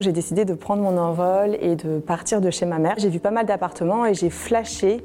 J'ai 0.00 0.10
décidé 0.10 0.44
de 0.44 0.54
prendre 0.54 0.82
mon 0.82 0.98
envol 0.98 1.56
et 1.60 1.76
de 1.76 2.00
partir 2.00 2.40
de 2.40 2.50
chez 2.50 2.66
ma 2.66 2.80
mère. 2.80 2.96
J'ai 2.98 3.08
vu 3.08 3.20
pas 3.20 3.30
mal 3.30 3.46
d'appartements 3.46 4.04
et 4.04 4.12
j'ai 4.12 4.28
flashé 4.28 5.00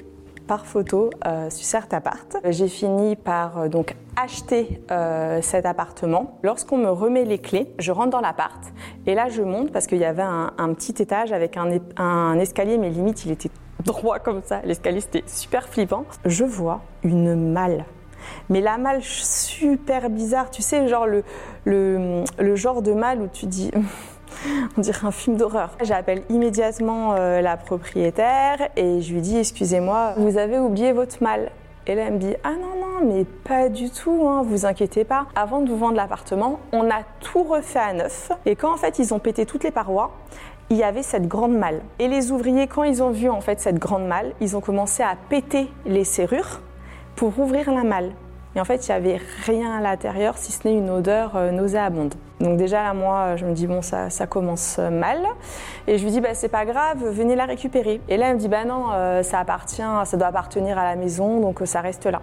par 0.47 0.65
photo 0.65 1.11
euh, 1.27 1.51
sur 1.51 1.63
cet 1.63 1.93
appart. 1.93 2.37
J'ai 2.49 2.67
fini 2.67 3.15
par 3.15 3.59
euh, 3.59 3.67
donc 3.67 3.95
acheter 4.15 4.81
euh, 4.89 5.43
cet 5.43 5.67
appartement. 5.67 6.39
Lorsqu'on 6.41 6.77
me 6.77 6.89
remet 6.89 7.23
les 7.23 7.37
clés, 7.37 7.71
je 7.77 7.91
rentre 7.91 8.09
dans 8.09 8.19
l'appart 8.19 8.59
et 9.05 9.13
là 9.13 9.29
je 9.29 9.43
monte 9.43 9.71
parce 9.71 9.85
qu'il 9.85 9.99
y 9.99 10.05
avait 10.05 10.23
un, 10.23 10.73
petit 10.73 10.99
étage 10.99 11.33
avec 11.33 11.55
un 11.55 12.39
escalier, 12.39 12.79
mais 12.79 12.89
limite 12.89 13.25
il 13.25 13.31
était 13.31 13.51
droit 13.85 14.17
comme 14.17 14.41
ça. 14.43 14.61
L'escalier 14.63 15.01
c'était 15.01 15.23
super 15.27 15.69
flippant. 15.69 16.05
Je 16.25 16.45
vois 16.45 16.81
une 17.03 17.51
malle. 17.51 17.85
Mais 18.49 18.59
la 18.59 18.79
malle 18.79 19.03
super 19.03 20.09
bizarre, 20.09 20.49
tu 20.49 20.63
sais, 20.63 20.87
genre 20.87 21.05
le, 21.05 21.23
le, 21.65 22.23
le 22.39 22.55
genre 22.55 22.81
de 22.81 22.93
malle 22.93 23.21
où 23.21 23.27
tu 23.27 23.45
dis. 23.45 23.69
On 24.77 24.81
dirait 24.81 25.05
un 25.05 25.11
film 25.11 25.37
d'horreur. 25.37 25.71
J'appelle 25.81 26.23
immédiatement 26.29 27.13
euh, 27.13 27.41
la 27.41 27.57
propriétaire 27.57 28.69
et 28.75 29.01
je 29.01 29.13
lui 29.13 29.21
dis 29.21 29.37
Excusez-moi, 29.37 30.13
vous 30.17 30.37
avez 30.37 30.59
oublié 30.59 30.91
votre 30.91 31.21
malle. 31.21 31.51
Et 31.87 31.95
là, 31.95 32.03
elle 32.07 32.13
me 32.13 32.19
dit 32.19 32.35
Ah 32.43 32.51
non, 32.51 32.79
non, 32.79 33.07
mais 33.07 33.25
pas 33.25 33.69
du 33.69 33.89
tout, 33.89 34.27
hein, 34.27 34.43
vous 34.45 34.65
inquiétez 34.65 35.03
pas. 35.03 35.27
Avant 35.35 35.61
de 35.61 35.69
vous 35.69 35.77
vendre 35.77 35.95
l'appartement, 35.95 36.59
on 36.71 36.89
a 36.89 37.01
tout 37.19 37.43
refait 37.43 37.79
à 37.79 37.93
neuf. 37.93 38.31
Et 38.45 38.55
quand 38.55 38.73
en 38.73 38.77
fait 38.77 38.99
ils 38.99 39.13
ont 39.13 39.19
pété 39.19 39.45
toutes 39.45 39.63
les 39.63 39.71
parois, 39.71 40.11
il 40.69 40.77
y 40.77 40.83
avait 40.83 41.03
cette 41.03 41.27
grande 41.27 41.57
malle. 41.57 41.81
Et 41.97 42.07
les 42.07 42.31
ouvriers, 42.31 42.67
quand 42.67 42.83
ils 42.83 43.01
ont 43.01 43.09
vu 43.09 43.29
en 43.29 43.41
fait 43.41 43.59
cette 43.59 43.79
grande 43.79 44.05
malle, 44.05 44.33
ils 44.39 44.55
ont 44.55 44.61
commencé 44.61 45.01
à 45.01 45.15
péter 45.29 45.69
les 45.85 46.03
serrures 46.03 46.61
pour 47.15 47.37
ouvrir 47.39 47.71
la 47.71 47.83
malle. 47.83 48.11
Et 48.55 48.59
en 48.59 48.65
fait, 48.65 48.87
il 48.87 48.91
n'y 48.91 48.97
avait 48.97 49.21
rien 49.45 49.77
à 49.77 49.81
l'intérieur 49.81 50.37
si 50.37 50.51
ce 50.51 50.67
n'est 50.67 50.75
une 50.75 50.89
odeur 50.89 51.35
euh, 51.35 51.51
nauséabonde. 51.51 52.15
Donc 52.39 52.57
déjà 52.57 52.93
moi, 52.93 53.35
je 53.35 53.45
me 53.45 53.53
dis 53.53 53.67
bon, 53.67 53.81
ça, 53.81 54.09
commence 54.27 54.79
mal. 54.79 55.19
Et 55.87 55.97
je 55.97 56.03
lui 56.03 56.11
dis 56.11 56.21
bah 56.21 56.33
c'est 56.33 56.49
pas 56.49 56.65
grave, 56.65 56.97
venez 57.03 57.35
la 57.35 57.45
récupérer. 57.45 58.01
Et 58.09 58.17
là, 58.17 58.29
elle 58.29 58.35
me 58.35 58.39
dit 58.39 58.47
bah 58.47 58.65
non, 58.65 58.87
euh, 58.91 59.23
ça 59.23 59.39
appartient, 59.39 59.83
ça 60.05 60.17
doit 60.17 60.27
appartenir 60.27 60.77
à 60.77 60.83
la 60.83 60.95
maison, 60.95 61.39
donc 61.39 61.61
euh, 61.61 61.65
ça 61.65 61.81
reste 61.81 62.05
là. 62.05 62.21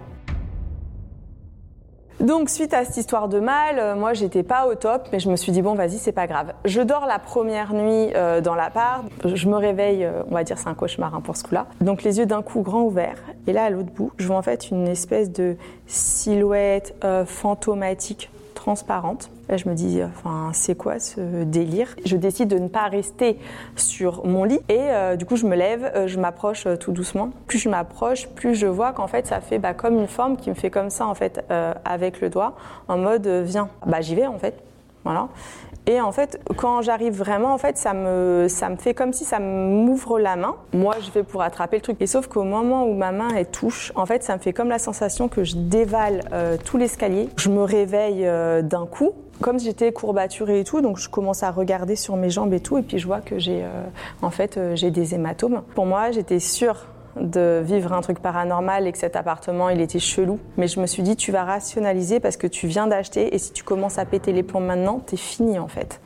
Donc 2.19 2.49
suite 2.49 2.73
à 2.73 2.83
cette 2.83 2.97
histoire 2.97 3.27
de 3.27 3.39
mal, 3.39 3.77
euh, 3.77 3.95
moi 3.95 4.13
j'étais 4.13 4.41
pas 4.41 4.65
au 4.67 4.73
top, 4.73 5.07
mais 5.11 5.19
je 5.19 5.29
me 5.29 5.35
suis 5.35 5.51
dit 5.51 5.61
bon 5.61 5.75
vas-y 5.75 5.99
c'est 5.99 6.11
pas 6.11 6.25
grave. 6.25 6.53
Je 6.65 6.81
dors 6.81 7.05
la 7.05 7.19
première 7.19 7.75
nuit 7.75 8.11
euh, 8.15 8.41
dans 8.41 8.55
l'appart, 8.55 9.03
je 9.23 9.47
me 9.47 9.55
réveille, 9.55 10.03
euh, 10.03 10.23
on 10.29 10.33
va 10.33 10.43
dire 10.43 10.57
c'est 10.57 10.67
un 10.67 10.73
cauchemar 10.73 11.13
hein, 11.13 11.21
pour 11.21 11.37
ce 11.37 11.43
coup-là. 11.43 11.67
Donc 11.79 12.01
les 12.01 12.17
yeux 12.17 12.25
d'un 12.25 12.41
coup 12.41 12.61
grands 12.61 12.81
ouverts, 12.81 13.21
et 13.45 13.53
là 13.53 13.65
à 13.65 13.69
l'autre 13.69 13.91
bout, 13.91 14.11
je 14.17 14.25
vois 14.25 14.37
en 14.37 14.41
fait 14.41 14.71
une 14.71 14.87
espèce 14.87 15.31
de 15.31 15.57
silhouette 15.85 16.95
fantomatique 17.27 18.31
transparente. 18.67 19.29
Là, 19.47 19.55
je 19.55 19.69
me 19.69 19.75
dis, 19.75 20.01
enfin, 20.03 20.49
c'est 20.51 20.75
quoi 20.75 20.99
ce 20.99 21.45
délire? 21.45 21.95
Je 22.03 22.17
décide 22.17 22.49
de 22.49 22.59
ne 22.59 22.67
pas 22.67 22.89
rester 22.89 23.39
sur 23.77 24.25
mon 24.25 24.43
lit 24.43 24.59
et 24.67 24.77
euh, 24.77 25.15
du 25.15 25.23
coup, 25.23 25.37
je 25.37 25.45
me 25.45 25.55
lève, 25.55 25.89
euh, 25.95 26.07
je 26.07 26.19
m'approche 26.19 26.65
euh, 26.67 26.75
tout 26.75 26.91
doucement. 26.91 27.29
Plus 27.47 27.59
je 27.59 27.69
m'approche, 27.69 28.27
plus 28.27 28.55
je 28.55 28.67
vois 28.67 28.91
qu'en 28.91 29.07
fait, 29.07 29.25
ça 29.25 29.39
fait 29.39 29.57
bah, 29.57 29.73
comme 29.73 29.97
une 29.97 30.07
forme 30.07 30.35
qui 30.35 30.49
me 30.49 30.55
fait 30.55 30.69
comme 30.69 30.89
ça 30.89 31.07
en 31.07 31.15
fait 31.15 31.45
avec 31.85 32.19
le 32.19 32.29
doigt, 32.29 32.57
en 32.89 32.97
mode 32.97 33.25
viens. 33.25 33.69
Bah, 33.85 34.01
j'y 34.01 34.15
vais 34.15 34.27
en 34.27 34.37
fait. 34.37 34.66
Et 35.89 36.01
en 36.01 36.11
fait, 36.11 36.37
quand 36.57 36.81
j'arrive 36.81 37.13
vraiment, 37.13 37.53
en 37.53 37.57
fait, 37.57 37.77
ça 37.77 37.93
me, 37.93 38.47
ça 38.49 38.67
me 38.67 38.75
fait 38.75 38.93
comme 38.93 39.13
si 39.13 39.23
ça 39.23 39.39
m'ouvre 39.39 40.19
la 40.19 40.35
main. 40.35 40.55
Moi, 40.73 40.95
je 40.99 41.09
vais 41.11 41.23
pour 41.23 41.41
attraper 41.41 41.77
le 41.77 41.81
truc. 41.81 42.01
Et 42.01 42.07
sauf 42.07 42.27
qu'au 42.27 42.43
moment 42.43 42.85
où 42.85 42.93
ma 42.93 43.13
main 43.13 43.29
touche, 43.45 43.93
en 43.95 44.05
fait, 44.05 44.21
ça 44.21 44.35
me 44.35 44.41
fait 44.41 44.51
comme 44.51 44.67
la 44.67 44.79
sensation 44.79 45.29
que 45.29 45.45
je 45.45 45.55
dévale 45.55 46.23
euh, 46.33 46.57
tout 46.63 46.77
l'escalier. 46.77 47.29
Je 47.37 47.49
me 47.49 47.63
réveille 47.63 48.27
euh, 48.27 48.61
d'un 48.61 48.85
coup, 48.85 49.13
comme 49.39 49.59
j'étais 49.59 49.93
courbaturée 49.93 50.59
et 50.59 50.63
tout, 50.65 50.81
donc 50.81 50.97
je 50.97 51.07
commence 51.07 51.41
à 51.43 51.51
regarder 51.51 51.95
sur 51.95 52.17
mes 52.17 52.29
jambes 52.29 52.53
et 52.53 52.59
tout, 52.59 52.77
et 52.77 52.81
puis 52.81 52.97
je 52.97 53.07
vois 53.07 53.21
que 53.21 53.39
j'ai, 53.39 53.63
euh, 53.63 53.83
en 54.21 54.31
fait, 54.31 54.59
j'ai 54.73 54.91
des 54.91 55.15
hématomes. 55.15 55.61
Pour 55.73 55.85
moi, 55.85 56.11
j'étais 56.11 56.39
sûre 56.39 56.87
de 57.21 57.61
vivre 57.63 57.93
un 57.93 58.01
truc 58.01 58.19
paranormal 58.19 58.87
et 58.87 58.91
que 58.91 58.97
cet 58.97 59.15
appartement 59.15 59.69
il 59.69 59.81
était 59.81 59.99
chelou. 59.99 60.39
Mais 60.57 60.67
je 60.67 60.79
me 60.79 60.87
suis 60.87 61.03
dit 61.03 61.15
tu 61.15 61.31
vas 61.31 61.43
rationaliser 61.43 62.19
parce 62.19 62.37
que 62.37 62.47
tu 62.47 62.67
viens 62.67 62.87
d'acheter 62.87 63.33
et 63.35 63.37
si 63.37 63.51
tu 63.51 63.63
commences 63.63 63.97
à 63.97 64.05
péter 64.05 64.33
les 64.33 64.43
plombs 64.43 64.59
maintenant, 64.59 64.99
t'es 64.99 65.17
fini 65.17 65.59
en 65.59 65.67
fait. 65.67 66.01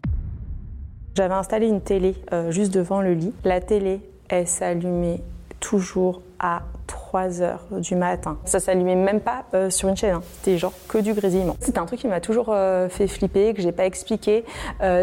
J'avais 1.16 1.34
installé 1.34 1.68
une 1.68 1.82
télé 1.82 2.16
euh, 2.32 2.52
juste 2.52 2.74
devant 2.74 3.02
le 3.02 3.14
lit. 3.14 3.34
La 3.44 3.60
télé, 3.60 4.00
elle 4.30 4.48
s'allumait 4.48 5.22
toujours 5.60 6.22
à 6.40 6.62
3 6.88 7.42
heures 7.42 7.66
du 7.72 7.96
matin. 7.96 8.38
Ça 8.46 8.60
s'allumait 8.60 8.96
même 8.96 9.20
pas 9.20 9.44
euh, 9.54 9.70
sur 9.70 9.90
une 9.90 9.98
chaîne, 9.98 10.16
hein. 10.16 10.24
c'était 10.38 10.58
genre 10.58 10.74
que 10.88 10.98
du 10.98 11.14
grésillement. 11.14 11.58
C'est 11.60 11.78
un 11.78 11.86
truc 11.86 12.00
qui 12.00 12.08
m'a 12.08 12.22
toujours 12.22 12.48
euh, 12.50 12.88
fait 12.90 13.08
flipper, 13.08 13.54
que 13.54 13.62
j'ai 13.62 13.72
pas 13.72 13.86
expliqué, 13.86 14.46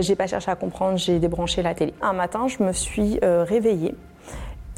j'ai 0.00 0.16
pas 0.16 0.26
cherché 0.26 0.50
à 0.50 0.56
comprendre, 0.56 0.96
j'ai 0.96 1.19
débranché 1.19 1.62
la 1.62 1.75
télé. 1.75 1.92
Un 2.00 2.14
matin, 2.14 2.48
je 2.48 2.62
me 2.62 2.72
suis 2.72 3.19
réveillée 3.22 3.94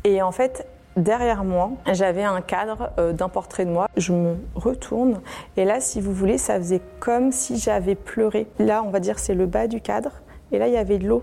et 0.04 0.22
en 0.22 0.32
fait, 0.32 0.66
derrière 0.96 1.44
moi, 1.44 1.72
j'avais 1.92 2.24
un 2.24 2.40
cadre 2.40 2.90
euh, 2.98 3.12
d'un 3.12 3.28
portrait 3.28 3.64
de 3.64 3.70
moi. 3.70 3.88
Je 3.96 4.12
me 4.12 4.36
retourne 4.54 5.20
et 5.56 5.64
là, 5.64 5.80
si 5.80 6.00
vous 6.00 6.12
voulez, 6.12 6.38
ça 6.38 6.56
faisait 6.58 6.82
comme 7.00 7.32
si 7.32 7.58
j'avais 7.58 7.94
pleuré. 7.94 8.46
Là, 8.58 8.82
on 8.84 8.90
va 8.90 9.00
dire 9.00 9.18
c'est 9.18 9.34
le 9.34 9.46
bas 9.46 9.66
du 9.66 9.80
cadre 9.80 10.12
et 10.52 10.58
là, 10.58 10.68
il 10.68 10.74
y 10.74 10.78
avait 10.78 10.98
de 10.98 11.06
l'eau 11.06 11.22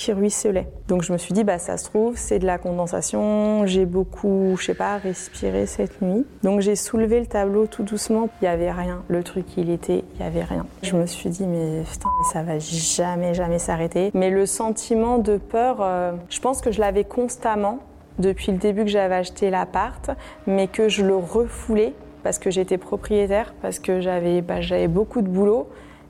qui 0.00 0.12
ruisselait. 0.14 0.66
Donc 0.88 1.02
je 1.02 1.12
me 1.12 1.18
suis 1.18 1.34
dit, 1.34 1.44
bah 1.44 1.58
ça 1.58 1.76
se 1.76 1.84
trouve, 1.84 2.16
c'est 2.16 2.38
de 2.38 2.46
la 2.46 2.56
condensation. 2.56 3.66
J'ai 3.66 3.84
beaucoup, 3.84 4.56
je 4.58 4.64
sais 4.64 4.74
pas, 4.74 4.96
respiré 4.96 5.66
cette 5.66 6.00
nuit. 6.00 6.24
Donc 6.42 6.60
j'ai 6.60 6.74
soulevé 6.74 7.20
le 7.20 7.26
tableau 7.26 7.66
tout 7.66 7.82
doucement. 7.82 8.30
Il 8.40 8.46
y 8.46 8.48
avait 8.48 8.72
rien. 8.72 9.02
Le 9.08 9.22
truc, 9.22 9.44
il 9.58 9.68
était, 9.68 10.02
il 10.14 10.20
y 10.20 10.24
avait 10.24 10.42
rien. 10.42 10.64
Je 10.82 10.96
me 10.96 11.04
suis 11.04 11.28
dit, 11.28 11.46
mais 11.46 11.82
putain, 11.82 12.08
mais 12.18 12.32
ça 12.32 12.42
va 12.42 12.58
jamais, 12.58 13.34
jamais 13.34 13.58
s'arrêter. 13.58 14.10
Mais 14.14 14.30
le 14.30 14.46
sentiment 14.46 15.18
de 15.18 15.36
peur, 15.36 15.78
euh, 15.80 16.12
je 16.30 16.40
pense 16.40 16.62
que 16.62 16.72
je 16.72 16.80
l'avais 16.80 17.04
constamment 17.04 17.80
depuis 18.20 18.52
le 18.52 18.58
début 18.58 18.84
que 18.84 18.90
j'avais 18.90 19.16
acheté 19.16 19.50
l'appart, 19.50 20.10
mais 20.46 20.68
que 20.68 20.88
je 20.88 21.04
le 21.04 21.16
refoulais 21.16 21.94
parce 22.22 22.38
que 22.38 22.50
j'étais 22.50 22.78
propriétaire, 22.78 23.54
parce 23.62 23.78
que 23.78 24.00
j'avais 24.00 24.42
bah, 24.42 24.60
beaucoup 24.88 25.22
de 25.22 25.28
boulot 25.28 25.68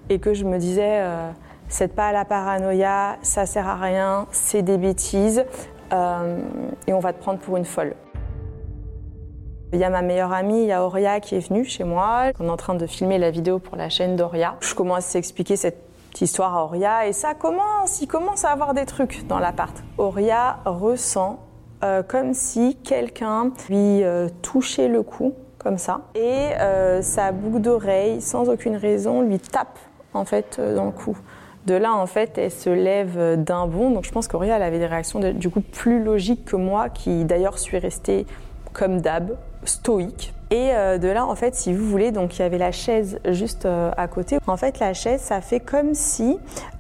et 0.09 0.19
que 0.19 0.35
je 0.35 0.45
me 0.45 0.59
disais. 0.59 1.01
Euh, 1.01 1.31
c'est 1.71 1.95
pas 1.95 2.11
la 2.11 2.25
paranoïa, 2.25 3.17
ça 3.23 3.47
sert 3.47 3.69
à 3.69 3.77
rien, 3.77 4.27
c'est 4.33 4.63
des 4.63 4.77
bêtises 4.77 5.45
euh, 5.93 6.41
et 6.89 6.93
on 6.93 6.99
va 6.99 7.13
te 7.13 7.21
prendre 7.21 7.39
pour 7.39 7.57
une 7.57 7.65
folle. 7.65 7.95
Il 9.73 9.79
y 9.79 9.85
a 9.85 9.91
ma 9.91 10.03
meilleure 10.03 10.33
amie, 10.33 10.63
il 10.63 10.67
y 10.67 10.73
a 10.73 10.85
Auria 10.85 11.21
qui 11.21 11.37
est 11.37 11.49
venue 11.49 11.65
chez 11.65 11.85
moi. 11.85 12.33
On 12.41 12.47
est 12.47 12.51
en 12.51 12.57
train 12.57 12.75
de 12.75 12.87
filmer 12.87 13.19
la 13.19 13.31
vidéo 13.31 13.61
pour 13.61 13.77
la 13.77 13.89
chaîne 13.89 14.17
d'Auria. 14.17 14.57
Je 14.59 14.75
commence 14.75 15.15
à 15.15 15.21
expliquer 15.21 15.55
cette 15.55 15.79
histoire 16.21 16.57
à 16.57 16.65
Auria 16.65 17.07
et 17.07 17.13
ça 17.13 17.35
commence, 17.35 18.03
il 18.03 18.09
commence 18.09 18.45
à 18.45 18.51
avoir 18.51 18.75
des 18.75 18.85
trucs 18.85 19.29
dans 19.29 19.39
l'appart. 19.39 19.77
Auria 19.97 20.59
ressent 20.65 21.39
euh, 21.83 22.03
comme 22.03 22.35
si 22.35 22.77
quelqu'un 22.77 23.53
lui 23.69 24.03
euh, 24.05 24.29
touchait 24.43 24.89
le 24.89 25.03
cou 25.03 25.35
comme 25.59 25.79
ça 25.79 26.03
et 26.15 26.49
euh, 26.59 27.03
sa 27.03 27.33
boucle 27.33 27.61
d'oreille, 27.61 28.21
sans 28.21 28.49
aucune 28.49 28.77
raison, 28.77 29.23
lui 29.23 29.39
tape 29.39 29.79
en 30.15 30.25
fait 30.25 30.61
dans 30.61 30.87
le 30.87 30.91
cou. 30.91 31.17
De 31.67 31.75
là, 31.75 31.95
en 31.95 32.07
fait, 32.07 32.39
elle 32.39 32.51
se 32.51 32.71
lève 32.71 33.43
d'un 33.43 33.67
bond. 33.67 33.91
Donc, 33.91 34.05
je 34.05 34.11
pense 34.11 34.29
qu'Auria, 34.29 34.57
elle 34.57 34.63
avait 34.63 34.79
des 34.79 34.87
réactions 34.87 35.21
du 35.21 35.51
coup 35.51 35.61
plus 35.61 36.03
logiques 36.03 36.47
que 36.47 36.57
moi, 36.57 36.89
qui 36.89 37.27
d'ailleurs 37.27 37.59
suis 37.59 37.79
restée 37.79 38.27
comme 38.73 39.03
d'hab, 39.03 39.37
stoïque. 39.65 40.33
Et 40.53 40.71
euh, 40.73 40.99
de 40.99 41.07
là, 41.07 41.27
en 41.27 41.37
fait, 41.37 41.55
si 41.55 41.73
vous 41.73 41.87
voulez, 41.87 42.11
donc 42.11 42.37
il 42.37 42.43
y 42.43 42.45
avait 42.45 42.59
la 42.59 42.73
chaise 42.73 43.21
juste 43.29 43.67
euh, 43.67 43.93
à 43.97 44.09
côté. 44.09 44.39
En 44.49 44.57
fait, 44.57 44.81
la 44.81 44.95
chaise, 44.95 45.21
ça 45.21 45.41
fait 45.41 45.61
comme 45.61 45.95
si 45.95 46.39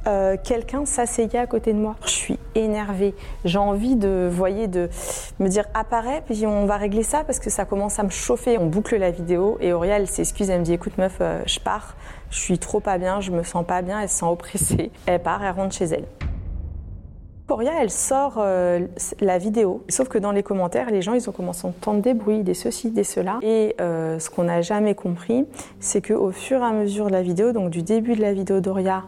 euh, 0.09 0.37
quelqu'un 0.43 0.85
s'asseyait 0.85 1.39
à 1.39 1.47
côté 1.47 1.73
de 1.73 1.79
moi. 1.79 1.95
Je 2.05 2.11
suis 2.11 2.39
énervée. 2.57 3.15
J'ai 3.45 3.59
envie 3.59 3.95
de, 3.95 4.29
voyez, 4.29 4.67
de 4.67 4.89
me 5.39 5.47
dire 5.47 5.67
apparaît, 5.73 6.23
puis 6.27 6.47
on 6.47 6.67
va 6.67 6.79
régler 6.79 7.05
ça 7.05 7.23
parce 7.23 7.39
que 7.39 7.49
ça 7.49 7.65
commence 7.65 8.01
à 8.01 8.03
me 8.03 8.11
chauffer. 8.11 8.59
On 8.59 8.67
boucle 8.67 8.97
la 8.97 9.13
vidéo 9.13 9.57
et 9.61 9.73
Auria, 9.73 9.99
elle 9.99 10.09
s'excuse, 10.09 10.51
elle 10.51 10.61
me 10.61 10.65
dit 10.65 10.73
écoute 10.73 10.99
meuf, 10.99 11.21
je 11.47 11.61
pars, 11.61 11.95
je 12.31 12.41
suis 12.41 12.59
trop 12.59 12.81
pas 12.81 12.99
bien, 12.99 13.21
je 13.21 13.31
me 13.31 13.45
sens 13.45 13.65
pas 13.65 13.83
bien, 13.83 14.01
elle 14.01 14.09
se 14.09 14.19
sent 14.19 14.27
oppressée. 14.27 14.91
Elle 15.07 15.23
part, 15.23 15.45
elle 15.45 15.55
rentre 15.55 15.77
chez 15.77 15.85
elle. 15.85 16.07
Auria, 17.51 17.73
elle 17.81 17.91
sort 17.91 18.35
euh, 18.39 18.87
la 19.21 19.39
vidéo. 19.39 19.83
Sauf 19.89 20.09
que 20.09 20.19
dans 20.19 20.33
les 20.33 20.43
commentaires, 20.43 20.91
les 20.91 21.03
gens, 21.03 21.15
ils 21.15 21.29
ont 21.29 21.33
commencé 21.33 21.67
à 21.67 21.71
entendre 21.71 22.01
des 22.01 22.15
bruits, 22.15 22.43
des 22.43 22.55
ceci, 22.55 22.91
des 22.91 23.05
cela. 23.05 23.39
Et 23.43 23.75
euh, 23.81 24.19
ce 24.19 24.31
qu'on 24.31 24.45
n'a 24.45 24.63
jamais 24.63 24.95
compris, 24.95 25.47
c'est 25.81 26.01
qu'au 26.07 26.31
fur 26.31 26.61
et 26.61 26.65
à 26.65 26.73
mesure 26.73 27.07
de 27.07 27.13
la 27.13 27.23
vidéo, 27.23 27.53
donc 27.53 27.71
du 27.71 27.83
début 27.83 28.15
de 28.15 28.23
la 28.23 28.33
vidéo 28.33 28.61
d'Auria 28.61 29.05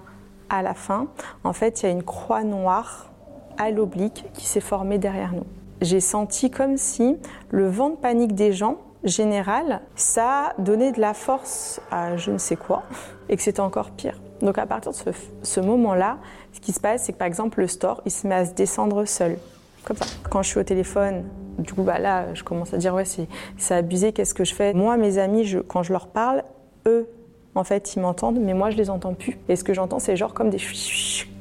à 0.50 0.62
la 0.62 0.74
fin, 0.74 1.08
en 1.44 1.52
fait, 1.52 1.82
il 1.82 1.86
y 1.86 1.88
a 1.88 1.92
une 1.92 2.02
croix 2.02 2.44
noire 2.44 3.10
à 3.58 3.70
l'oblique 3.70 4.24
qui 4.34 4.46
s'est 4.46 4.60
formée 4.60 4.98
derrière 4.98 5.32
nous. 5.32 5.46
J'ai 5.80 6.00
senti 6.00 6.50
comme 6.50 6.76
si 6.76 7.16
le 7.50 7.68
vent 7.68 7.90
de 7.90 7.96
panique 7.96 8.34
des 8.34 8.52
gens, 8.52 8.78
général, 9.04 9.80
ça 9.96 10.52
donnait 10.58 10.92
de 10.92 11.00
la 11.00 11.14
force 11.14 11.80
à 11.90 12.16
je 12.16 12.30
ne 12.30 12.38
sais 12.38 12.56
quoi, 12.56 12.82
et 13.28 13.36
que 13.36 13.42
c'était 13.42 13.60
encore 13.60 13.90
pire. 13.90 14.20
Donc 14.42 14.58
à 14.58 14.66
partir 14.66 14.92
de 14.92 15.12
ce, 15.42 15.60
moment-là, 15.60 16.18
qui 16.62 16.72
se 16.72 16.80
passe, 16.80 17.04
c'est 17.04 17.12
que 17.12 17.18
par 17.18 17.28
exemple 17.28 17.60
le 17.60 17.66
store, 17.66 18.00
il 18.06 18.10
se 18.10 18.26
met 18.26 18.34
à 18.34 18.46
se 18.46 18.54
descendre 18.54 19.04
seul, 19.04 19.36
comme 19.84 19.98
ça. 19.98 20.06
Quand 20.30 20.42
je 20.42 20.48
suis 20.48 20.58
au 20.58 20.64
téléphone, 20.64 21.24
du 21.58 21.74
coup 21.74 21.82
bah 21.82 21.98
là, 21.98 22.32
je 22.32 22.42
commence 22.42 22.72
à 22.72 22.78
dire 22.78 22.94
ouais 22.94 23.04
c'est 23.04 23.74
abusé, 23.74 24.12
qu'est-ce 24.12 24.32
que 24.32 24.44
je 24.44 24.54
fais? 24.54 24.72
Moi, 24.72 24.96
mes 24.96 25.18
amis, 25.18 25.54
quand 25.68 25.82
je 25.82 25.92
leur 25.92 26.06
parle, 26.06 26.44
eux, 26.86 27.06
en 27.54 27.64
fait, 27.64 27.94
ils 27.94 28.00
m'entendent, 28.00 28.38
mais 28.40 28.54
moi 28.54 28.70
je 28.70 28.78
les 28.78 28.88
entends 28.88 29.12
plus. 29.12 29.38
Et 29.50 29.56
ce 29.56 29.64
que 29.64 29.74
j'entends, 29.74 29.98
c'est 29.98 30.16
genre 30.16 30.32
comme 30.32 30.48
des 30.48 30.58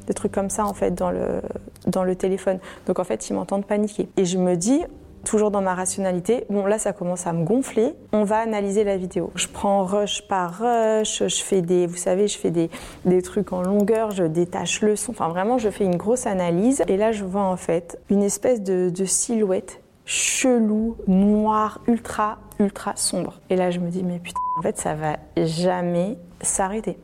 des 0.08 0.14
trucs 0.16 0.32
comme 0.32 0.50
ça 0.50 0.66
en 0.66 0.74
fait 0.74 0.92
dans 0.92 1.12
le, 1.12 1.42
dans 1.88 2.04
le 2.04 2.16
téléphone. 2.16 2.60
Donc 2.88 3.00
en 3.00 3.04
fait, 3.04 3.30
ils 3.30 3.34
m'entendent 3.34 3.66
paniquer. 3.66 4.10
Et 4.18 4.26
je 4.26 4.38
me 4.38 4.56
dis, 4.56 4.82
toujours 5.24 5.52
dans 5.52 5.62
ma 5.62 5.76
rationalité, 5.76 6.46
bon 6.50 6.66
là 6.66 6.80
ça 6.80 6.94
commence 6.94 7.28
à 7.28 7.34
me 7.34 7.44
gonfler, 7.44 7.94
on 8.12 8.24
va 8.24 8.40
analyser 8.40 8.84
la 8.84 8.98
vidéo. 8.98 9.32
Je 9.36 9.48
prends 9.48 9.84
rush 9.84 10.28
par 10.28 10.60
rush, 10.60 11.24
je 11.28 11.44
fais 11.44 11.62
des, 11.62 11.88
vous 11.88 11.98
savez, 11.98 12.28
je 12.28 12.38
fais 12.38 12.52
des, 12.52 12.70
des 13.06 13.22
trucs 13.22 13.54
en 13.54 13.62
longueur, 13.62 14.12
je 14.12 14.24
détache 14.24 14.82
le 14.82 14.96
son, 14.96 15.12
enfin 15.12 15.30
vraiment 15.30 15.58
je 15.58 15.70
fais 15.70 15.86
une 15.86 15.98
grosse 15.98 16.28
analyse. 16.28 16.84
Et 16.88 16.98
là 16.98 17.12
je 17.12 17.24
vois 17.24 17.44
en 17.44 17.58
fait 17.58 18.00
une 18.10 18.24
espèce 18.24 18.62
de, 18.62 18.92
silhouette 19.06 19.82
chelou, 20.06 20.98
noir, 21.08 21.82
ultra, 21.88 22.40
ultra 22.60 22.94
sombre. 22.96 23.40
Et 23.50 23.56
là 23.56 23.72
je 23.72 23.80
me 23.80 23.90
dis 23.90 24.04
mais 24.04 24.20
putain, 24.20 24.40
en 24.58 24.62
fait 24.62 24.78
ça 24.78 24.96
va 24.96 25.18
jamais 25.38 26.18
s'arrêter. 26.42 26.98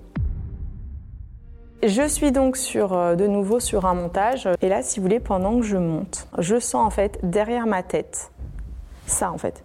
Je 1.84 2.08
suis 2.08 2.32
donc 2.32 2.58
euh, 2.76 3.16
de 3.16 3.28
nouveau 3.28 3.60
sur 3.60 3.86
un 3.86 3.94
montage 3.94 4.50
et 4.62 4.70
là 4.70 4.82
si 4.82 5.00
vous 5.00 5.04
voulez 5.04 5.20
pendant 5.20 5.60
que 5.60 5.66
je 5.66 5.78
monte, 5.78 6.28
je 6.40 6.60
sens 6.60 6.86
en 6.86 6.90
fait 6.90 7.20
derrière 7.22 7.68
ma 7.68 7.84
tête 7.84 8.32
ça 9.06 9.32
en 9.32 9.38
fait. 9.38 9.64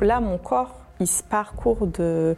Là 0.00 0.20
mon 0.20 0.36
corps 0.38 0.74
il 0.98 1.06
se 1.06 1.22
parcourt 1.22 1.86
de, 1.86 2.36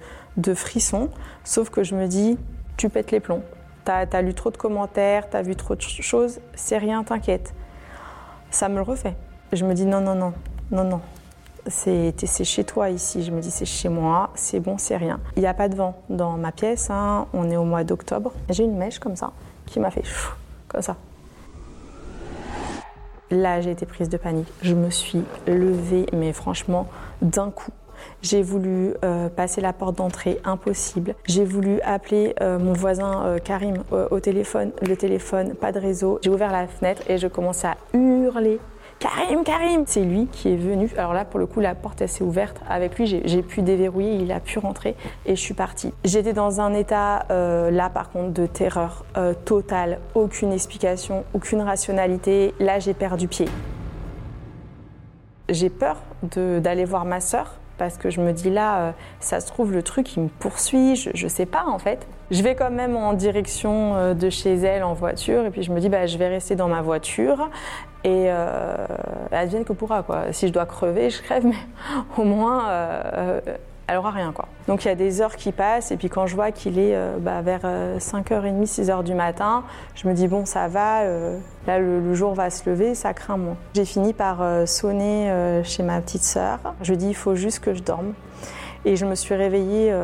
frissons 0.54 1.08
sauf 1.44 1.70
que 1.70 1.82
je 1.82 1.94
me 1.94 2.08
dis 2.08 2.38
tu 2.76 2.90
pètes 2.90 3.10
les 3.10 3.20
plombs. 3.20 3.42
T'as 3.84 4.06
as 4.12 4.22
lu 4.22 4.34
trop 4.34 4.50
de 4.50 4.56
commentaires, 4.58 5.28
t'as 5.30 5.42
vu 5.42 5.56
trop 5.56 5.74
de 5.74 5.80
choses, 5.80 6.40
c'est 6.54 6.78
rien, 6.78 7.02
t'inquiète. 7.02 7.52
Ça 8.50 8.68
me 8.68 8.76
le 8.76 8.82
refait. 8.82 9.16
Je 9.52 9.64
me 9.64 9.74
dis 9.74 9.86
non, 9.86 10.00
non, 10.00 10.14
non, 10.14 10.32
non, 10.70 10.84
non, 10.84 11.00
c'est 11.66 12.44
chez 12.44 12.64
toi 12.64 12.90
ici. 12.90 13.22
Je 13.22 13.30
me 13.30 13.40
dis 13.40 13.50
c'est 13.50 13.64
chez 13.64 13.88
moi, 13.88 14.30
c'est 14.34 14.60
bon, 14.60 14.78
c'est 14.78 14.96
rien. 14.96 15.20
Il 15.36 15.40
n'y 15.40 15.48
a 15.48 15.54
pas 15.54 15.68
de 15.68 15.76
vent 15.76 15.94
dans 16.08 16.36
ma 16.36 16.52
pièce, 16.52 16.90
hein. 16.90 17.26
on 17.32 17.50
est 17.50 17.56
au 17.56 17.64
mois 17.64 17.84
d'octobre. 17.84 18.32
J'ai 18.48 18.64
une 18.64 18.76
mèche 18.76 18.98
comme 18.98 19.16
ça 19.16 19.32
qui 19.66 19.80
m'a 19.80 19.90
fait 19.90 20.04
comme 20.68 20.82
ça. 20.82 20.96
Là, 23.30 23.62
j'ai 23.62 23.70
été 23.70 23.86
prise 23.86 24.10
de 24.10 24.18
panique. 24.18 24.52
Je 24.60 24.74
me 24.74 24.90
suis 24.90 25.24
levée, 25.46 26.06
mais 26.12 26.32
franchement, 26.34 26.86
d'un 27.22 27.50
coup. 27.50 27.70
J'ai 28.20 28.42
voulu 28.42 28.94
euh, 29.04 29.28
passer 29.28 29.60
la 29.60 29.72
porte 29.72 29.96
d'entrée, 29.96 30.38
impossible. 30.44 31.14
J'ai 31.26 31.44
voulu 31.44 31.80
appeler 31.80 32.34
euh, 32.40 32.58
mon 32.58 32.72
voisin 32.72 33.24
euh, 33.24 33.38
Karim 33.38 33.84
au 34.10 34.20
téléphone, 34.20 34.72
le 34.86 34.96
téléphone, 34.96 35.54
pas 35.54 35.72
de 35.72 35.78
réseau. 35.78 36.18
J'ai 36.22 36.30
ouvert 36.30 36.52
la 36.52 36.66
fenêtre 36.66 37.02
et 37.08 37.18
je 37.18 37.26
commençais 37.26 37.68
à 37.68 37.76
hurler 37.94 38.58
Karim, 39.02 39.42
Karim 39.42 39.82
C'est 39.84 40.04
lui 40.04 40.28
qui 40.30 40.52
est 40.52 40.56
venu. 40.56 40.88
Alors 40.96 41.12
là, 41.12 41.24
pour 41.24 41.40
le 41.40 41.46
coup, 41.46 41.58
la 41.58 41.74
porte, 41.74 42.06
s'est 42.06 42.22
ouverte. 42.22 42.60
Avec 42.68 42.96
lui, 42.96 43.06
j'ai 43.24 43.42
pu 43.42 43.62
déverrouiller, 43.62 44.14
il 44.14 44.30
a 44.30 44.38
pu 44.38 44.60
rentrer 44.60 44.94
et 45.26 45.34
je 45.34 45.40
suis 45.40 45.54
partie. 45.54 45.92
J'étais 46.04 46.32
dans 46.32 46.60
un 46.60 46.72
état, 46.72 47.26
euh, 47.30 47.72
là 47.72 47.90
par 47.90 48.10
contre, 48.10 48.32
de 48.32 48.46
terreur 48.46 49.04
euh, 49.16 49.34
totale. 49.34 49.98
Aucune 50.14 50.52
explication, 50.52 51.24
aucune 51.34 51.62
rationalité. 51.62 52.54
Là, 52.60 52.78
j'ai 52.78 52.94
perdu 52.94 53.26
pied. 53.26 53.48
J'ai 55.48 55.68
peur 55.68 55.96
d'aller 56.22 56.84
voir 56.84 57.04
ma 57.04 57.20
sœur 57.20 57.58
parce 57.78 57.98
que 57.98 58.08
je 58.08 58.20
me 58.20 58.32
dis 58.32 58.50
là, 58.50 58.78
euh, 58.78 58.92
ça 59.18 59.40
se 59.40 59.48
trouve, 59.48 59.72
le 59.72 59.82
truc, 59.82 60.16
il 60.16 60.22
me 60.22 60.28
poursuit, 60.28 60.94
je, 60.94 61.10
ne 61.24 61.28
sais 61.28 61.46
pas 61.46 61.64
en 61.66 61.80
fait. 61.80 62.06
Je 62.32 62.42
vais 62.42 62.56
quand 62.56 62.70
même 62.70 62.96
en 62.96 63.12
direction 63.12 64.14
de 64.14 64.30
chez 64.30 64.54
elle 64.54 64.82
en 64.82 64.94
voiture 64.94 65.44
et 65.44 65.50
puis 65.50 65.62
je 65.62 65.70
me 65.70 65.78
dis, 65.78 65.88
bah, 65.88 66.06
je 66.06 66.18
vais 66.18 66.28
rester 66.28 66.56
dans 66.56 66.68
ma 66.68 66.82
voiture 66.82 67.48
et 68.04 68.26
euh, 68.26 68.86
advienne 69.30 69.64
que 69.64 69.72
pourra. 69.72 70.02
Quoi. 70.02 70.32
Si 70.32 70.48
je 70.48 70.52
dois 70.52 70.66
crever, 70.66 71.10
je 71.10 71.22
crève, 71.22 71.44
mais 71.46 71.56
au 72.16 72.24
moins, 72.24 72.68
euh, 72.68 73.40
elle 73.86 73.96
aura 73.96 74.10
rien. 74.10 74.32
Quoi. 74.32 74.46
Donc 74.68 74.84
il 74.84 74.88
y 74.88 74.90
a 74.90 74.94
des 74.94 75.20
heures 75.20 75.36
qui 75.36 75.52
passent, 75.52 75.92
et 75.92 75.96
puis 75.96 76.08
quand 76.08 76.26
je 76.26 76.34
vois 76.34 76.50
qu'il 76.52 76.78
est 76.78 76.94
euh, 76.94 77.16
bah, 77.18 77.42
vers 77.42 77.62
5h30, 77.98 78.64
6h 78.66 79.02
du 79.04 79.14
matin, 79.14 79.64
je 79.94 80.08
me 80.08 80.14
dis, 80.14 80.28
bon, 80.28 80.44
ça 80.46 80.68
va, 80.68 81.02
euh, 81.02 81.38
là, 81.66 81.78
le, 81.78 82.14
jour 82.14 82.34
va 82.34 82.50
se 82.50 82.68
lever, 82.68 82.94
ça 82.94 83.14
craint 83.14 83.36
moins. 83.36 83.56
J'ai 83.74 83.84
fini 83.84 84.12
par 84.12 84.44
sonner 84.66 85.32
chez 85.64 85.82
ma 85.82 86.00
petite 86.00 86.22
sœur. 86.22 86.58
Je 86.82 86.94
dis, 86.94 87.08
il 87.08 87.16
faut 87.16 87.34
juste 87.34 87.60
que 87.60 87.74
je 87.74 87.82
dorme. 87.82 88.12
Et 88.84 88.96
je 88.96 89.06
me 89.06 89.14
suis 89.14 89.34
réveillée 89.34 89.94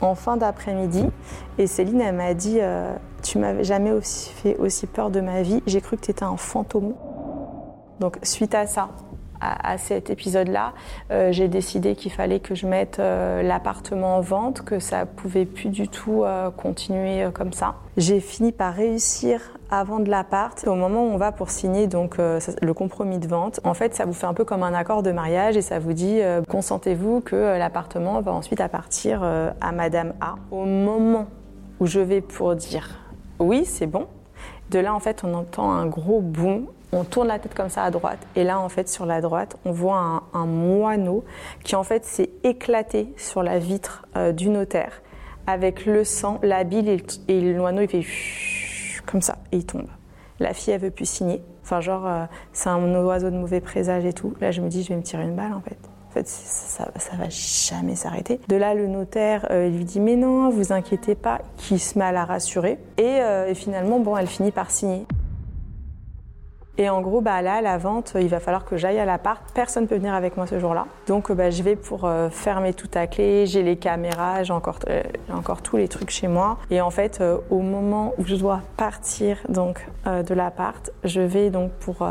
en 0.00 0.14
fin 0.14 0.36
d'après-midi. 0.36 1.06
Et 1.58 1.66
Céline, 1.66 2.00
elle 2.00 2.14
m'a 2.14 2.34
dit 2.34 2.58
euh, 2.60 2.94
Tu 3.22 3.38
m'avais 3.38 3.64
jamais 3.64 3.92
aussi 3.92 4.30
fait 4.30 4.56
aussi 4.56 4.86
peur 4.86 5.10
de 5.10 5.20
ma 5.20 5.42
vie. 5.42 5.62
J'ai 5.66 5.80
cru 5.80 5.96
que 5.96 6.04
tu 6.04 6.10
étais 6.10 6.24
un 6.24 6.36
fantôme. 6.36 6.94
Donc, 8.00 8.18
suite 8.22 8.54
à 8.54 8.66
ça, 8.66 8.90
à, 9.40 9.78
cet 9.78 10.10
épisode-là, 10.10 10.72
euh, 11.10 11.32
j'ai 11.32 11.48
décidé 11.48 11.94
qu'il 11.94 12.12
fallait 12.12 12.40
que 12.40 12.54
je 12.54 12.66
mette 12.66 12.98
euh, 12.98 13.42
l'appartement 13.42 14.16
en 14.16 14.20
vente, 14.20 14.62
que 14.62 14.78
ça 14.78 15.06
pouvait 15.06 15.46
plus 15.46 15.68
du 15.68 15.88
tout 15.88 16.24
euh, 16.24 16.50
continuer 16.50 17.26
comme 17.32 17.52
ça. 17.52 17.74
J'ai 17.96 18.20
fini 18.20 18.52
par 18.52 18.74
réussir 18.74 19.40
à 19.70 19.84
vendre 19.84 20.10
l'appart. 20.10 20.66
Au 20.66 20.74
moment 20.74 21.04
où 21.04 21.10
on 21.10 21.16
va 21.16 21.32
pour 21.32 21.50
signer 21.50 21.86
donc 21.86 22.16
le 22.18 22.72
compromis 22.72 23.18
de 23.18 23.26
vente, 23.26 23.60
en 23.64 23.74
fait, 23.74 23.94
ça 23.94 24.06
vous 24.06 24.12
fait 24.12 24.26
un 24.26 24.34
peu 24.34 24.44
comme 24.44 24.62
un 24.62 24.72
accord 24.72 25.02
de 25.02 25.12
mariage 25.12 25.56
et 25.56 25.62
ça 25.62 25.78
vous 25.78 25.92
dit 25.92 26.20
consentez-vous 26.48 27.20
que 27.20 27.58
l'appartement 27.58 28.20
va 28.22 28.32
ensuite 28.32 28.60
appartir 28.60 29.22
à 29.22 29.72
Madame 29.72 30.14
A. 30.20 30.36
Au 30.50 30.64
moment 30.64 31.26
où 31.80 31.86
je 31.86 32.00
vais 32.00 32.22
pour 32.22 32.54
dire 32.54 32.88
oui, 33.40 33.64
c'est 33.66 33.86
bon, 33.86 34.06
de 34.70 34.78
là 34.78 34.94
en 34.94 35.00
fait, 35.00 35.22
on 35.24 35.34
entend 35.34 35.70
un 35.70 35.86
gros 35.86 36.20
boom 36.20 36.66
on 36.92 37.04
tourne 37.04 37.28
la 37.28 37.38
tête 37.38 37.54
comme 37.54 37.68
ça 37.68 37.84
à 37.84 37.90
droite 37.90 38.18
et 38.34 38.44
là 38.44 38.60
en 38.60 38.68
fait 38.68 38.88
sur 38.88 39.06
la 39.06 39.20
droite 39.20 39.56
on 39.64 39.72
voit 39.72 40.24
un, 40.32 40.46
moineau 40.46 41.24
qui 41.64 41.76
en 41.76 41.82
fait 41.82 42.04
s'est 42.04 42.30
éclaté 42.44 43.12
sur 43.16 43.42
la 43.42 43.58
vitre 43.58 44.06
euh, 44.16 44.32
du 44.32 44.48
notaire 44.48 45.02
avec 45.46 45.86
le 45.86 46.04
sang, 46.04 46.38
la 46.42 46.64
bile 46.64 47.00
et, 47.28 47.40
le 47.40 47.58
moineau 47.58 47.82
il 47.82 48.04
fait 48.04 49.02
comme 49.06 49.22
ça 49.22 49.38
et 49.50 49.58
il 49.58 49.64
tombe. 49.64 49.86
La 50.40 50.52
fille 50.52 50.74
elle 50.74 50.80
veut 50.80 50.90
plus 50.90 51.08
signer. 51.08 51.42
Enfin 51.62 51.80
genre 51.80 52.06
euh, 52.06 52.24
c'est 52.52 52.68
un 52.68 52.94
oiseau 53.02 53.30
de 53.30 53.36
mauvais 53.36 53.60
présage 53.60 54.04
et 54.04 54.12
tout. 54.12 54.34
Là 54.40 54.50
je 54.50 54.60
me 54.60 54.68
dis 54.68 54.82
je 54.82 54.90
vais 54.90 54.96
me 54.96 55.02
tirer 55.02 55.22
une 55.22 55.36
balle 55.36 55.54
en 55.54 55.60
fait. 55.60 55.78
En 56.08 56.10
fait, 56.10 56.26
ça, 56.26 56.90
ça 56.96 57.16
va 57.16 57.28
jamais 57.28 57.94
s'arrêter. 57.94 58.40
De 58.48 58.56
là, 58.56 58.72
le 58.72 58.86
notaire 58.86 59.46
euh, 59.50 59.68
lui 59.68 59.84
dit 59.84 60.00
mais 60.00 60.16
non, 60.16 60.48
vous 60.48 60.72
inquiétez 60.72 61.14
pas, 61.14 61.42
qui 61.58 61.78
se 61.78 61.98
met 61.98 62.06
à 62.06 62.12
la 62.12 62.24
rassurer. 62.24 62.78
Et, 62.96 63.18
et 63.46 63.54
finalement, 63.54 64.00
bon, 64.00 64.16
elle 64.16 64.26
finit 64.26 64.50
par 64.50 64.70
signer. 64.70 65.06
Et 66.80 66.88
en 66.88 67.00
gros, 67.00 67.20
bah, 67.20 67.42
là, 67.42 67.60
la 67.60 67.76
vente, 67.76 68.12
il 68.14 68.28
va 68.28 68.38
falloir 68.38 68.64
que 68.64 68.76
j'aille 68.76 69.00
à 69.00 69.04
l'appart. 69.04 69.42
Personne 69.52 69.82
ne 69.82 69.88
peut 69.88 69.96
venir 69.96 70.14
avec 70.14 70.36
moi 70.36 70.46
ce 70.46 70.60
jour-là. 70.60 70.86
Donc, 71.08 71.32
bah, 71.32 71.50
je 71.50 71.64
vais 71.64 71.74
pour 71.74 72.04
euh, 72.04 72.30
fermer 72.30 72.72
tout 72.72 72.88
à 72.94 73.08
clé. 73.08 73.46
J'ai 73.46 73.64
les 73.64 73.76
caméras, 73.76 74.44
j'ai 74.44 74.52
encore, 74.52 74.78
euh, 74.88 75.02
encore 75.34 75.60
tous 75.60 75.76
les 75.76 75.88
trucs 75.88 76.10
chez 76.10 76.28
moi. 76.28 76.56
Et 76.70 76.80
en 76.80 76.90
fait, 76.90 77.20
euh, 77.20 77.38
au 77.50 77.58
moment 77.58 78.14
où 78.16 78.24
je 78.24 78.36
dois 78.36 78.60
partir 78.76 79.38
donc, 79.48 79.84
de 80.06 80.34
l'appart, 80.34 80.90
je 81.02 81.20
vais 81.20 81.50
donc 81.50 81.72
pour 81.72 82.06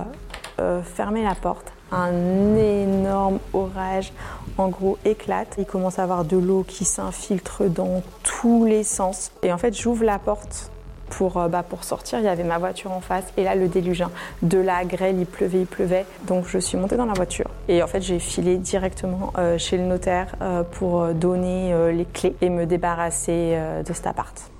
fermer 0.84 1.24
la 1.24 1.34
porte. 1.34 1.72
Un 1.92 2.56
énorme 2.56 3.40
orage, 3.54 4.12
en 4.58 4.68
gros, 4.68 4.98
éclate. 5.06 5.56
Il 5.58 5.66
commence 5.66 6.00
à 6.00 6.04
avoir 6.04 6.26
de 6.26 6.38
l'eau 6.38 6.66
qui 6.68 6.84
s'infiltre 6.84 7.64
dans 7.64 8.04
tous 8.24 8.66
les 8.66 8.84
sens. 8.84 9.32
Et 9.44 9.54
en 9.54 9.58
fait, 9.58 9.80
j'ouvre 9.80 10.04
la 10.04 10.20
porte 10.20 10.72
pour, 11.10 11.38
euh, 11.38 11.48
bah, 11.48 11.64
pour 11.64 11.84
sortir, 11.84 12.20
il 12.20 12.26
y 12.26 12.28
avait 12.28 12.44
ma 12.44 12.58
voiture 12.58 12.92
en 12.92 13.02
face 13.02 13.26
et 13.38 13.44
là 13.44 13.56
le 13.56 13.68
déluge. 13.68 14.04
De 14.42 14.60
la 14.60 14.86
grêle, 14.86 15.18
il 15.20 15.26
pleuvait, 15.26 15.62
il 15.62 15.68
pleuvait. 15.68 16.06
Donc 16.28 16.46
je 16.48 16.58
suis 16.58 16.78
montée 16.78 16.98
dans 16.98 17.06
la 17.06 17.14
voiture 17.14 17.50
et 17.68 17.82
en 17.82 17.88
fait 17.88 18.02
j'ai 18.02 18.20
filé 18.20 18.58
directement 18.58 19.34
euh, 19.38 19.58
chez 19.58 19.78
le 19.78 19.84
notaire 19.84 20.36
euh, 20.42 20.64
pour 20.64 21.08
donner 21.14 21.74
les 21.94 22.06
clés 22.06 22.36
et 22.42 22.50
me 22.50 22.66
débarrasser 22.66 23.58
de 23.86 23.94
cet 23.94 24.08
appart. 24.08 24.52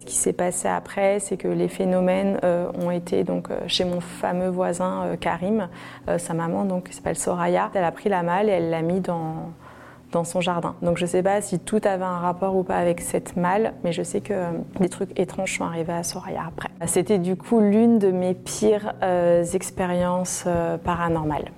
Ce 0.00 0.06
qui 0.06 0.14
s'est 0.14 0.32
passé 0.32 0.68
après, 0.68 1.18
c'est 1.18 1.36
que 1.36 1.48
les 1.48 1.68
phénomènes 1.68 2.38
ont 2.42 2.90
été 2.90 3.24
donc 3.24 3.48
chez 3.66 3.84
mon 3.84 4.00
fameux 4.00 4.48
voisin 4.48 5.16
Karim, 5.20 5.68
sa 6.18 6.34
maman 6.34 6.64
donc 6.64 6.88
qui 6.88 6.94
s'appelle 6.94 7.18
Soraya. 7.18 7.70
Elle 7.74 7.84
a 7.84 7.92
pris 7.92 8.08
la 8.08 8.22
malle 8.22 8.48
et 8.48 8.52
elle 8.52 8.70
l'a 8.70 8.82
mis 8.82 9.00
dans 9.00 9.50
dans 10.12 10.24
son 10.24 10.40
jardin. 10.40 10.74
Donc 10.82 10.98
je 10.98 11.04
ne 11.04 11.08
sais 11.08 11.22
pas 11.22 11.40
si 11.40 11.58
tout 11.58 11.80
avait 11.84 12.04
un 12.04 12.18
rapport 12.18 12.56
ou 12.56 12.62
pas 12.62 12.76
avec 12.76 13.00
cette 13.00 13.36
malle, 13.36 13.74
mais 13.84 13.92
je 13.92 14.02
sais 14.02 14.20
que 14.20 14.32
euh, 14.32 14.50
des 14.80 14.88
trucs 14.88 15.18
étranges 15.18 15.58
sont 15.58 15.64
arrivés 15.64 15.92
à 15.92 16.02
Soraya 16.02 16.44
après. 16.48 16.68
C'était 16.86 17.18
du 17.18 17.36
coup 17.36 17.60
l'une 17.60 17.98
de 17.98 18.10
mes 18.10 18.34
pires 18.34 18.94
euh, 19.02 19.44
expériences 19.44 20.44
euh, 20.46 20.78
paranormales. 20.78 21.50